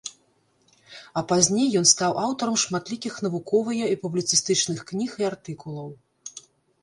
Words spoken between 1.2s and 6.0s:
пазней ён стаў аўтарам шматлікіх навуковыя і публіцыстычных кніг і артыкулаў.